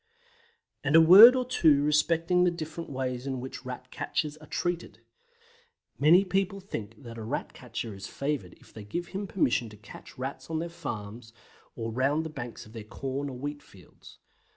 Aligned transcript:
And 0.83 0.93
now 0.95 0.99
a 1.01 1.03
word 1.03 1.35
or 1.35 1.45
two 1.45 1.83
respecting 1.83 2.43
the 2.43 2.49
different 2.49 2.89
ways 2.89 3.27
in 3.27 3.39
which 3.39 3.63
Rat 3.65 3.91
catchers 3.91 4.35
are 4.37 4.47
treated. 4.47 5.01
Many 5.99 6.25
people 6.25 6.59
think 6.59 7.03
that 7.03 7.19
a 7.19 7.23
Rat 7.23 7.53
catcher 7.53 7.93
is 7.93 8.07
favoured 8.07 8.53
if 8.55 8.73
they 8.73 8.83
give 8.83 9.09
him 9.09 9.27
permission 9.27 9.69
to 9.69 9.77
catch 9.77 10.17
Rats 10.17 10.49
on 10.49 10.57
their 10.57 10.69
farms 10.69 11.33
or 11.75 11.91
round 11.91 12.25
the 12.25 12.31
banks 12.31 12.65
of 12.65 12.73
their 12.73 12.81
corn 12.83 13.29
or 13.29 13.37
wheat 13.37 13.61
fields. 13.61 14.17